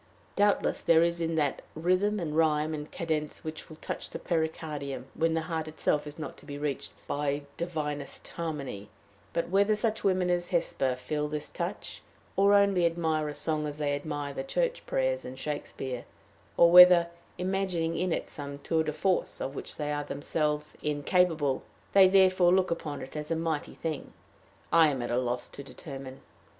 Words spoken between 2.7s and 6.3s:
and cadence which will touch the pericardium when the heart itself is